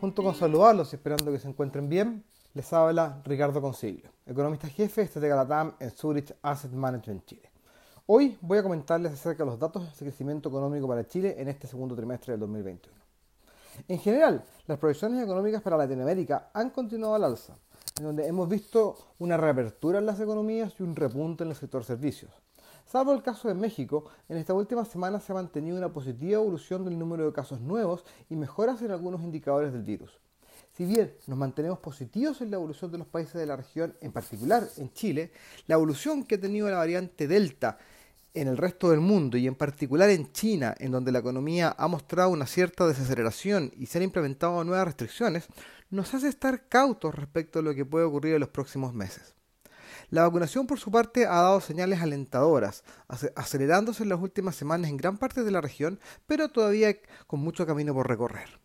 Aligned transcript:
junto 0.00 0.22
con 0.22 0.34
saludarlos 0.34 0.92
y 0.92 0.96
esperando 0.96 1.32
que 1.32 1.38
se 1.38 1.48
encuentren 1.48 1.88
bien, 1.88 2.24
les 2.54 2.72
habla 2.72 3.20
Ricardo 3.24 3.60
Consiglio, 3.60 4.10
economista 4.24 4.68
jefe 4.68 5.00
de 5.00 5.04
Estratega 5.06 5.34
Latam 5.34 5.74
en 5.80 5.90
Zurich 5.90 6.32
Asset 6.42 6.70
Management 6.70 7.24
Chile. 7.26 7.50
Hoy 8.06 8.38
voy 8.40 8.58
a 8.58 8.62
comentarles 8.62 9.12
acerca 9.12 9.44
de 9.44 9.50
los 9.50 9.58
datos 9.58 9.84
de 9.84 10.06
crecimiento 10.06 10.48
económico 10.48 10.86
para 10.86 11.06
Chile 11.06 11.34
en 11.38 11.48
este 11.48 11.66
segundo 11.66 11.96
trimestre 11.96 12.32
del 12.32 12.40
2021. 12.40 12.96
En 13.88 13.98
general, 13.98 14.44
las 14.66 14.78
proyecciones 14.78 15.22
económicas 15.24 15.60
para 15.60 15.76
Latinoamérica 15.76 16.50
han 16.54 16.70
continuado 16.70 17.16
al 17.16 17.24
alza, 17.24 17.56
en 17.98 18.04
donde 18.04 18.26
hemos 18.26 18.48
visto 18.48 18.96
una 19.18 19.36
reapertura 19.36 19.98
en 19.98 20.06
las 20.06 20.20
economías 20.20 20.72
y 20.78 20.82
un 20.84 20.94
repunte 20.94 21.42
en 21.42 21.50
el 21.50 21.56
sector 21.56 21.84
servicios. 21.84 22.30
Salvo 22.90 23.12
el 23.12 23.22
caso 23.22 23.46
de 23.46 23.54
México, 23.54 24.06
en 24.28 24.36
esta 24.36 24.52
última 24.52 24.84
semana 24.84 25.20
se 25.20 25.30
ha 25.30 25.36
mantenido 25.36 25.76
una 25.76 25.92
positiva 25.92 26.40
evolución 26.40 26.84
del 26.84 26.98
número 26.98 27.24
de 27.24 27.32
casos 27.32 27.60
nuevos 27.60 28.04
y 28.28 28.34
mejoras 28.34 28.82
en 28.82 28.90
algunos 28.90 29.22
indicadores 29.22 29.72
del 29.72 29.84
virus. 29.84 30.18
Si 30.72 30.84
bien 30.86 31.14
nos 31.28 31.38
mantenemos 31.38 31.78
positivos 31.78 32.40
en 32.40 32.50
la 32.50 32.56
evolución 32.56 32.90
de 32.90 32.98
los 32.98 33.06
países 33.06 33.34
de 33.34 33.46
la 33.46 33.54
región, 33.54 33.94
en 34.00 34.10
particular 34.10 34.66
en 34.76 34.92
Chile, 34.92 35.30
la 35.68 35.76
evolución 35.76 36.24
que 36.24 36.34
ha 36.34 36.40
tenido 36.40 36.68
la 36.68 36.78
variante 36.78 37.28
Delta 37.28 37.78
en 38.34 38.48
el 38.48 38.56
resto 38.56 38.90
del 38.90 38.98
mundo 38.98 39.36
y 39.36 39.46
en 39.46 39.54
particular 39.54 40.10
en 40.10 40.32
China, 40.32 40.74
en 40.76 40.90
donde 40.90 41.12
la 41.12 41.20
economía 41.20 41.72
ha 41.78 41.86
mostrado 41.86 42.30
una 42.30 42.46
cierta 42.46 42.88
desaceleración 42.88 43.70
y 43.76 43.86
se 43.86 43.98
han 43.98 44.04
implementado 44.04 44.64
nuevas 44.64 44.86
restricciones, 44.86 45.46
nos 45.90 46.12
hace 46.12 46.26
estar 46.26 46.66
cautos 46.66 47.14
respecto 47.14 47.60
a 47.60 47.62
lo 47.62 47.72
que 47.72 47.84
puede 47.84 48.04
ocurrir 48.04 48.34
en 48.34 48.40
los 48.40 48.48
próximos 48.48 48.92
meses. 48.92 49.36
La 50.10 50.22
vacunación, 50.22 50.66
por 50.66 50.80
su 50.80 50.90
parte, 50.90 51.24
ha 51.24 51.36
dado 51.42 51.60
señales 51.60 52.00
alentadoras, 52.00 52.82
acelerándose 53.36 54.02
en 54.02 54.08
las 54.08 54.20
últimas 54.20 54.56
semanas 54.56 54.90
en 54.90 54.96
gran 54.96 55.18
parte 55.18 55.44
de 55.44 55.52
la 55.52 55.60
región, 55.60 56.00
pero 56.26 56.48
todavía 56.48 56.96
con 57.28 57.38
mucho 57.38 57.64
camino 57.64 57.94
por 57.94 58.08
recorrer. 58.08 58.58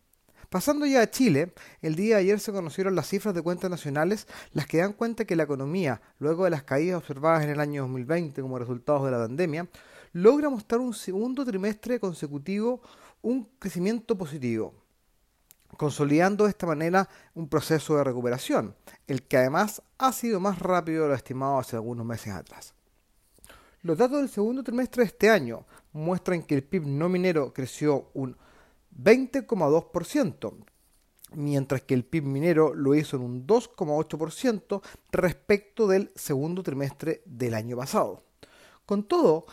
Pasando 0.49 0.87
ya 0.87 1.01
a 1.01 1.11
Chile, 1.11 1.53
el 1.83 1.95
día 1.95 2.15
de 2.15 2.21
ayer 2.21 2.39
se 2.39 2.51
conocieron 2.51 2.95
las 2.95 3.09
cifras 3.09 3.35
de 3.35 3.43
cuentas 3.43 3.69
nacionales, 3.69 4.27
las 4.53 4.65
que 4.65 4.77
dan 4.77 4.93
cuenta 4.93 5.25
que 5.25 5.35
la 5.35 5.43
economía, 5.43 6.01
luego 6.17 6.45
de 6.45 6.49
las 6.49 6.63
caídas 6.63 6.97
observadas 6.97 7.43
en 7.43 7.51
el 7.51 7.59
año 7.59 7.83
2020 7.83 8.41
como 8.41 8.57
resultado 8.57 9.05
de 9.05 9.11
la 9.11 9.19
pandemia, 9.19 9.67
logra 10.13 10.49
mostrar 10.49 10.81
un 10.81 10.93
segundo 10.95 11.45
trimestre 11.45 11.99
consecutivo 11.99 12.81
un 13.21 13.49
crecimiento 13.59 14.17
positivo 14.17 14.84
consolidando 15.77 16.45
de 16.45 16.51
esta 16.51 16.67
manera 16.67 17.09
un 17.33 17.47
proceso 17.47 17.95
de 17.97 18.03
recuperación, 18.03 18.75
el 19.07 19.23
que 19.23 19.37
además 19.37 19.81
ha 19.97 20.11
sido 20.11 20.39
más 20.39 20.59
rápido 20.59 21.03
de 21.03 21.09
lo 21.09 21.15
estimado 21.15 21.59
hace 21.59 21.75
algunos 21.75 22.05
meses 22.05 22.33
atrás. 22.33 22.73
Los 23.81 23.97
datos 23.97 24.17
del 24.17 24.29
segundo 24.29 24.63
trimestre 24.63 25.03
de 25.03 25.07
este 25.07 25.29
año 25.29 25.65
muestran 25.93 26.43
que 26.43 26.55
el 26.55 26.63
PIB 26.63 26.87
no 26.87 27.07
minero 27.07 27.53
creció 27.53 28.09
un 28.13 28.35
20,2%, 28.99 30.53
mientras 31.33 31.81
que 31.81 31.93
el 31.93 32.03
PIB 32.03 32.23
minero 32.23 32.73
lo 32.73 32.95
hizo 32.95 33.17
en 33.17 33.23
un 33.23 33.45
2,8% 33.45 34.81
respecto 35.11 35.87
del 35.87 36.11
segundo 36.15 36.63
trimestre 36.63 37.21
del 37.25 37.53
año 37.53 37.77
pasado. 37.77 38.23
Con 38.85 39.03
todo, 39.03 39.45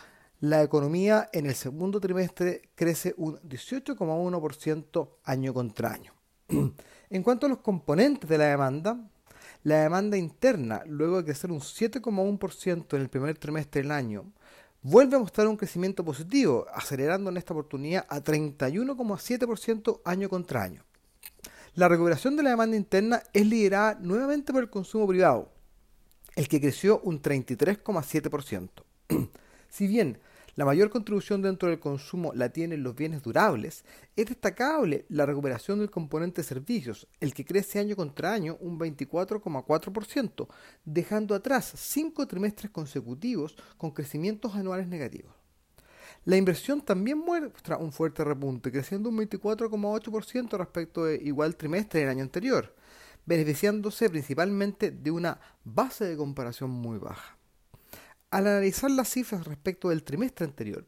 la 0.42 0.60
economía 0.60 1.30
en 1.32 1.46
el 1.46 1.54
segundo 1.54 2.00
trimestre 2.00 2.62
crece 2.74 3.14
un 3.16 3.36
18,1% 3.42 5.08
año 5.22 5.54
contra 5.54 5.92
año. 5.92 6.14
en 7.10 7.22
cuanto 7.22 7.46
a 7.46 7.48
los 7.48 7.58
componentes 7.58 8.28
de 8.28 8.38
la 8.38 8.46
demanda, 8.46 9.08
la 9.62 9.82
demanda 9.82 10.16
interna, 10.16 10.82
luego 10.84 11.18
de 11.18 11.26
crecer 11.26 11.52
un 11.52 11.60
7,1% 11.60 12.96
en 12.96 13.00
el 13.00 13.08
primer 13.08 13.38
trimestre 13.38 13.82
del 13.82 13.92
año, 13.92 14.32
vuelve 14.82 15.14
a 15.14 15.20
mostrar 15.20 15.46
un 15.46 15.56
crecimiento 15.56 16.04
positivo, 16.04 16.66
acelerando 16.74 17.30
en 17.30 17.36
esta 17.36 17.54
oportunidad 17.54 18.04
a 18.08 18.20
31,7% 18.20 20.00
año 20.04 20.28
contra 20.28 20.64
año. 20.64 20.82
La 21.76 21.86
recuperación 21.86 22.34
de 22.34 22.42
la 22.42 22.50
demanda 22.50 22.76
interna 22.76 23.22
es 23.32 23.46
liderada 23.46 23.94
nuevamente 24.00 24.52
por 24.52 24.64
el 24.64 24.70
consumo 24.70 25.06
privado, 25.06 25.52
el 26.34 26.48
que 26.48 26.60
creció 26.60 27.00
un 27.04 27.22
33,7%. 27.22 28.70
si 29.68 29.86
bien 29.86 30.18
la 30.54 30.64
mayor 30.66 30.90
contribución 30.90 31.40
dentro 31.40 31.68
del 31.68 31.80
consumo 31.80 32.32
la 32.34 32.50
tienen 32.50 32.82
los 32.82 32.94
bienes 32.94 33.22
durables, 33.22 33.84
es 34.16 34.26
destacable 34.26 35.06
la 35.08 35.24
recuperación 35.24 35.78
del 35.78 35.90
componente 35.90 36.42
servicios, 36.42 37.08
el 37.20 37.32
que 37.32 37.44
crece 37.44 37.78
año 37.78 37.96
contra 37.96 38.32
año 38.32 38.58
un 38.60 38.78
24,4%, 38.78 40.48
dejando 40.84 41.34
atrás 41.34 41.72
cinco 41.76 42.26
trimestres 42.26 42.70
consecutivos 42.70 43.56
con 43.78 43.92
crecimientos 43.92 44.54
anuales 44.54 44.88
negativos. 44.88 45.32
La 46.24 46.36
inversión 46.36 46.82
también 46.82 47.18
muestra 47.18 47.78
un 47.78 47.90
fuerte 47.90 48.22
repunte, 48.22 48.70
creciendo 48.70 49.08
un 49.08 49.18
24,8% 49.18 50.56
respecto 50.56 51.04
de 51.04 51.16
igual 51.16 51.56
trimestre 51.56 52.00
del 52.00 52.10
año 52.10 52.22
anterior, 52.22 52.76
beneficiándose 53.24 54.10
principalmente 54.10 54.90
de 54.90 55.10
una 55.10 55.40
base 55.64 56.04
de 56.04 56.16
comparación 56.16 56.70
muy 56.70 56.98
baja. 56.98 57.38
Al 58.32 58.46
analizar 58.46 58.90
las 58.90 59.10
cifras 59.10 59.44
respecto 59.44 59.90
del 59.90 60.04
trimestre 60.04 60.46
anterior, 60.46 60.86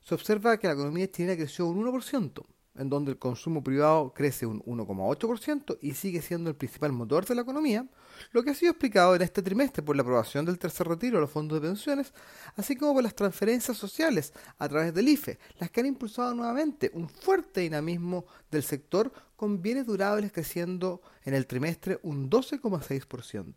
se 0.00 0.14
observa 0.14 0.56
que 0.58 0.68
la 0.68 0.74
economía 0.74 1.10
chilena 1.10 1.34
creció 1.34 1.66
un 1.66 1.84
1%, 1.84 2.44
en 2.76 2.88
donde 2.88 3.10
el 3.10 3.18
consumo 3.18 3.64
privado 3.64 4.14
crece 4.14 4.46
un 4.46 4.62
1,8% 4.62 5.76
y 5.82 5.94
sigue 5.94 6.22
siendo 6.22 6.50
el 6.50 6.54
principal 6.54 6.92
motor 6.92 7.26
de 7.26 7.34
la 7.34 7.42
economía, 7.42 7.84
lo 8.30 8.44
que 8.44 8.50
ha 8.50 8.54
sido 8.54 8.70
explicado 8.70 9.16
en 9.16 9.22
este 9.22 9.42
trimestre 9.42 9.82
por 9.82 9.96
la 9.96 10.02
aprobación 10.02 10.44
del 10.44 10.56
tercer 10.56 10.86
retiro 10.86 11.16
de 11.16 11.22
los 11.22 11.30
fondos 11.32 11.60
de 11.60 11.66
pensiones, 11.66 12.14
así 12.54 12.76
como 12.76 12.94
por 12.94 13.02
las 13.02 13.16
transferencias 13.16 13.76
sociales 13.76 14.32
a 14.56 14.68
través 14.68 14.94
del 14.94 15.08
IFE, 15.08 15.40
las 15.58 15.72
que 15.72 15.80
han 15.80 15.86
impulsado 15.86 16.32
nuevamente 16.32 16.92
un 16.94 17.08
fuerte 17.08 17.62
dinamismo 17.62 18.24
del 18.52 18.62
sector 18.62 19.12
con 19.34 19.60
bienes 19.60 19.86
durables 19.86 20.30
creciendo 20.30 21.02
en 21.24 21.34
el 21.34 21.48
trimestre 21.48 21.98
un 22.04 22.30
12,6%. 22.30 23.52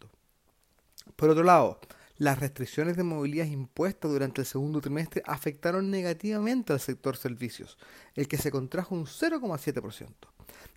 Por 1.15 1.29
otro 1.29 1.43
lado, 1.43 1.79
las 2.17 2.39
restricciones 2.39 2.97
de 2.97 3.03
movilidad 3.03 3.45
impuestas 3.45 4.11
durante 4.11 4.41
el 4.41 4.47
segundo 4.47 4.81
trimestre 4.81 5.21
afectaron 5.25 5.91
negativamente 5.91 6.73
al 6.73 6.79
sector 6.79 7.15
servicios, 7.15 7.77
el 8.15 8.27
que 8.27 8.37
se 8.37 8.51
contrajo 8.51 8.95
un 8.95 9.05
0,7%. 9.05 10.07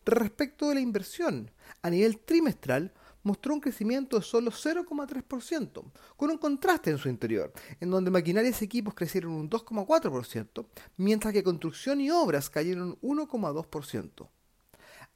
Respecto 0.05 0.69
de 0.69 0.75
la 0.75 0.81
inversión, 0.81 1.51
a 1.83 1.91
nivel 1.91 2.19
trimestral, 2.19 2.93
mostró 3.23 3.55
un 3.55 3.61
crecimiento 3.61 4.19
de 4.19 4.23
solo 4.23 4.51
0,3%, 4.51 5.83
con 6.17 6.31
un 6.31 6.39
contraste 6.39 6.91
en 6.91 6.99
su 6.99 7.09
interior, 7.09 7.53
en 7.81 7.91
donde 7.91 8.11
maquinarias 8.11 8.61
y 8.61 8.67
equipos 8.67 8.95
crecieron 8.95 9.33
un 9.33 9.49
2,4%, 9.49 10.67
mientras 10.97 11.33
que 11.33 11.43
construcción 11.43 12.01
y 12.01 12.11
obras 12.11 12.51
cayeron 12.51 12.99
un 13.01 13.19
1,2%. 13.19 14.29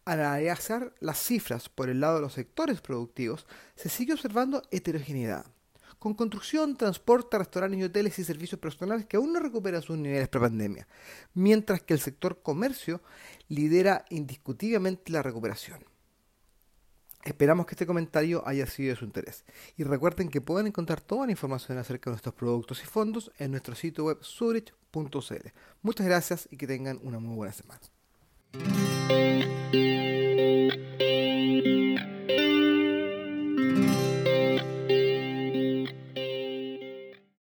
Al 0.07 0.21
analizar 0.21 0.95
las 1.01 1.19
cifras 1.19 1.71
por 1.71 1.89
el 1.89 2.01
lado 2.01 2.17
de 2.17 2.21
los 2.23 2.35
sectores 2.35 2.83
productivos, 2.83 3.47
se 3.75 3.89
sigue 3.89 4.13
observando 4.13 4.63
heterogeneidad 4.71 5.47
con 6.05 6.13
construcción, 6.13 6.77
transporte, 6.77 7.39
restaurantes 7.39 7.81
y 7.81 7.85
hoteles 7.85 8.19
y 8.19 8.25
servicios 8.25 8.61
personales 8.61 9.07
que 9.07 9.17
aún 9.17 9.33
no 9.33 9.41
recuperan 9.41 9.81
sus 9.81 9.97
niveles 9.97 10.29
pre-pandemia, 10.29 10.87
mientras 11.33 11.81
que 11.81 11.95
el 11.95 12.01
sector 12.01 12.43
comercio 12.43 13.01
lidera 13.49 14.05
indiscutiblemente 14.11 15.11
la 15.11 15.23
recuperación. 15.23 15.83
Esperamos 17.25 17.65
que 17.65 17.73
este 17.73 17.87
comentario 17.87 18.47
haya 18.47 18.67
sido 18.67 18.91
de 18.91 18.97
su 18.97 19.07
interés. 19.07 19.47
Y 19.79 19.85
recuerden 19.85 20.29
que 20.29 20.43
pueden 20.43 20.67
encontrar 20.67 21.01
toda 21.01 21.25
la 21.25 21.33
información 21.33 21.79
acerca 21.79 22.11
de 22.11 22.17
nuestros 22.17 22.35
productos 22.35 22.83
y 22.83 22.87
fondos 22.87 23.33
en 23.39 23.53
nuestro 23.53 23.75
sitio 23.75 24.05
web 24.05 24.19
zurich.cl. 24.23 25.49
Muchas 25.81 26.07
gracias 26.07 26.47
y 26.51 26.59
que 26.59 26.67
tengan 26.67 27.01
una 27.03 27.19
muy 27.19 27.35
buena 27.35 27.55
semana. 27.55 27.81